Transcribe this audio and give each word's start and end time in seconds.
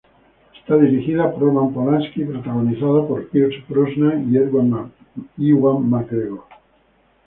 Está 0.59 0.77
dirigida 0.77 1.31
por 1.31 1.41
Roman 1.43 1.71
Polanski 1.75 2.23
y 2.23 2.25
protagonizada 2.25 3.07
por 3.07 3.29
Pierce 3.29 3.63
Brosnan 3.67 4.33
y 4.33 5.47
Ewan 5.47 5.87
McGregor. 5.91 6.45